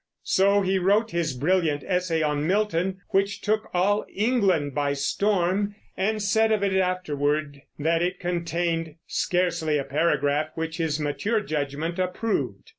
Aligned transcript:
So 0.23 0.61
he 0.61 0.79
wrote 0.79 1.11
his 1.11 1.33
brilliant 1.35 1.83
Essay 1.85 2.23
on 2.23 2.47
Milton, 2.47 3.01
which 3.09 3.39
took 3.39 3.69
all 3.71 4.03
England 4.11 4.73
by 4.73 4.93
storm, 4.93 5.75
and 5.95 6.19
said 6.23 6.51
of 6.51 6.63
it 6.63 6.73
afterward 6.73 7.61
that 7.77 8.01
it 8.01 8.19
contained 8.19 8.95
"scarcely 9.05 9.77
a 9.77 9.83
paragraph 9.83 10.47
which 10.55 10.77
his 10.77 10.99
mature 10.99 11.39
judgment 11.41 11.99
approved." 11.99 12.67